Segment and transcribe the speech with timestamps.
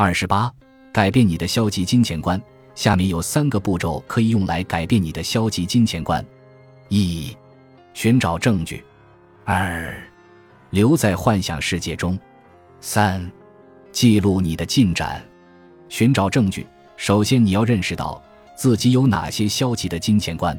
[0.00, 0.48] 二十八，
[0.92, 2.40] 改变你的消极金钱观。
[2.76, 6.24] 下面有三个步骤可以用来改变你的消极金钱观：
[6.88, 7.36] 一、
[7.94, 8.76] 寻找证据；
[9.44, 9.92] 二、
[10.70, 12.16] 留在幻想世界中；
[12.80, 13.28] 三、
[13.90, 15.20] 记录你的进展。
[15.88, 16.64] 寻找证据，
[16.96, 18.22] 首先你要认识到
[18.56, 20.56] 自己有哪些消极的金钱观。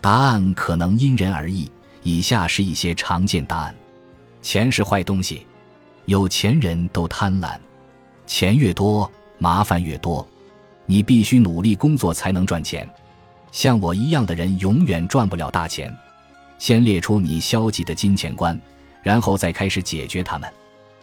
[0.00, 1.68] 答案可能因人而异，
[2.04, 3.74] 以下是一些常见答案：
[4.40, 5.44] 钱是坏东西，
[6.04, 7.58] 有钱人都贪婪，
[8.28, 10.24] 钱越多麻烦越多。
[10.84, 12.88] 你必须努力工作才能赚钱，
[13.50, 15.92] 像我一样的人永远赚不了大钱。
[16.58, 18.58] 先列出你消极的金钱观，
[19.02, 20.52] 然后再开始解决它们。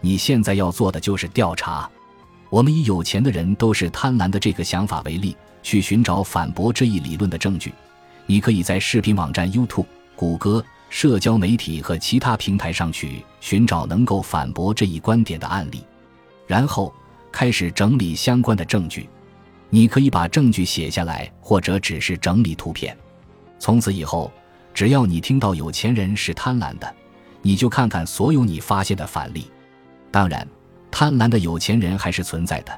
[0.00, 1.90] 你现在要做的就是调查。
[2.50, 7.72] 我们以有钱的人都是贪婪的这个想法为例，去寻找反驳这一理论的证据。
[8.26, 15.82] 你可以在视频网站 YouTube、谷歌、社交媒体和其他平台上去寻找能够反驳这一观点的案例，
[16.46, 16.92] 然后
[17.36, 19.06] 开始整理相关的证据。
[19.68, 22.96] 你可以把证据写下来，或者只是整理图片。
[23.58, 24.32] 从此以后，
[24.72, 26.94] 只要你听到有钱人是贪婪的，
[27.42, 29.50] 你就看看所有你发现的反例。
[30.10, 30.48] 当然，
[30.90, 32.72] 贪婪的有钱人还是存在的，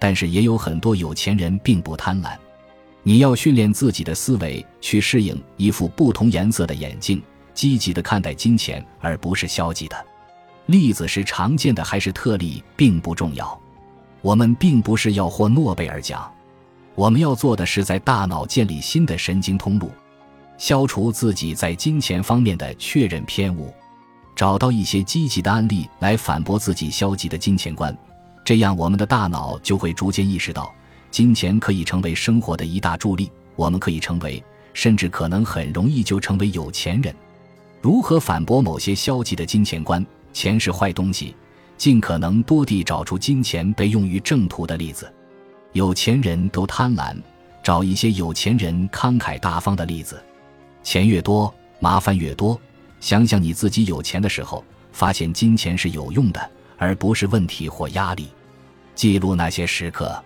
[0.00, 2.36] 但是也有很多有钱人并不贪婪。
[3.04, 7.22] 你要训练自己的思维，去适应一副不同颜色的眼镜，
[7.54, 9.96] 积极的看待金钱，而不是消极的。
[10.66, 13.59] 例子是常见的还是特例，并不重要。
[14.22, 16.30] 我们并不是要获诺贝尔奖，
[16.94, 19.90] 我们要做的是在大脑建立新的神经通路，
[20.58, 23.72] 消除自己在金钱方面的确认偏误，
[24.36, 27.96] 找到一些积极的案例来反驳自己消极的金钱观。
[28.44, 30.70] 这样，我们的大脑就会逐渐意识到，
[31.10, 33.30] 金钱可以成为生活的一大助力。
[33.56, 37.14] 我们可以成为，甚至可能很容易就成为有钱人。
[37.80, 40.04] 如何反驳某些消极的金钱观？
[40.32, 41.34] 钱是坏东西。
[41.80, 45.10] 尽可能多地找出金钱被用于正途的例子，
[45.72, 47.16] 有钱人都贪婪，
[47.62, 50.22] 找一些有钱人慷慨大方的例子。
[50.82, 52.60] 钱越多，麻烦越多。
[53.00, 58.28] 想想你自己有钱的时候，发现金钱是有用的，而不是问题或压力。
[58.94, 60.22] 记录那些时刻，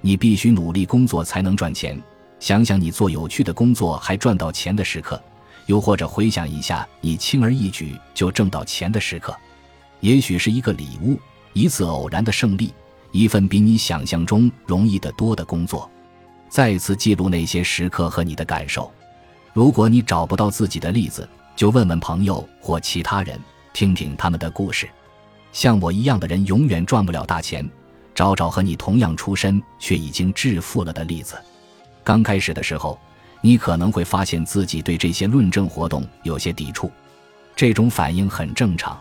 [0.00, 1.96] 你必须努力工作才能赚钱。
[2.40, 5.22] 想想你做有趣的工作还赚到钱的时刻，
[5.66, 9.32] 又或者回想一下你轻而易举就挣到钱的时刻。
[10.00, 11.18] 也许是一个礼物，
[11.52, 12.72] 一次偶然的胜利，
[13.12, 15.90] 一份比你想象中容易得多的工作。
[16.48, 18.90] 再次记录那些时刻和你的感受。
[19.52, 23.38] 如果你找不到自己的例子，就问问朋友或其他人，
[23.72, 24.88] 听听他们的故事。
[25.52, 27.68] 像我一样的人永远赚不了大钱。
[28.14, 31.36] 找找和你同样出身却已经致富了的例子。
[32.02, 32.98] 刚开始的时候，
[33.40, 36.90] 你可能会发现自己对这些论证活动有些抵触，
[37.54, 38.98] 这种反应很正常。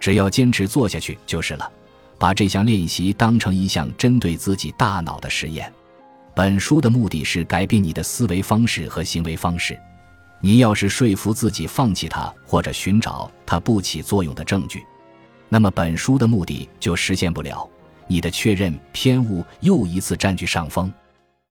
[0.00, 1.70] 只要坚持做下去就是了。
[2.18, 5.70] 把这项练习当成一项针对自己大脑的实验。
[6.34, 9.78] 本书的目的是改变你的思维方式和行为方式。
[10.40, 14.82] 你要是说服自己放弃它，或者寻找它不起作用的证据，
[15.48, 17.68] 那么本书的目的就实现不了。
[18.06, 20.92] 你的确认偏误又一次占据上风。